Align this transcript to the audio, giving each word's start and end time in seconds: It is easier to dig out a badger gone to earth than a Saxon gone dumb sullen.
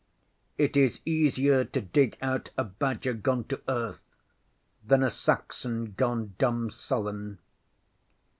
It 0.57 0.75
is 0.75 0.99
easier 1.05 1.63
to 1.63 1.79
dig 1.79 2.17
out 2.23 2.49
a 2.57 2.63
badger 2.63 3.13
gone 3.13 3.43
to 3.43 3.61
earth 3.69 4.01
than 4.83 5.03
a 5.03 5.11
Saxon 5.11 5.93
gone 5.95 6.33
dumb 6.39 6.71
sullen. 6.71 7.37